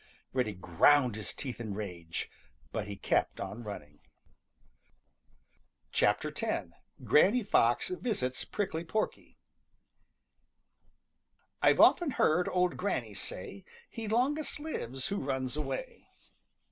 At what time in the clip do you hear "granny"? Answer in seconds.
7.03-7.43, 12.77-13.13